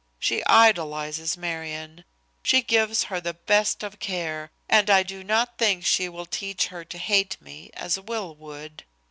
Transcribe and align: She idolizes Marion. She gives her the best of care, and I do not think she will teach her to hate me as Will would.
She 0.17 0.43
idolizes 0.47 1.37
Marion. 1.37 2.05
She 2.41 2.63
gives 2.63 3.03
her 3.03 3.21
the 3.21 3.35
best 3.35 3.83
of 3.83 3.99
care, 3.99 4.49
and 4.67 4.89
I 4.89 5.03
do 5.03 5.23
not 5.23 5.59
think 5.59 5.85
she 5.85 6.09
will 6.09 6.25
teach 6.25 6.69
her 6.69 6.83
to 6.83 6.97
hate 6.97 7.39
me 7.39 7.69
as 7.75 7.99
Will 7.99 8.33
would. 8.33 8.83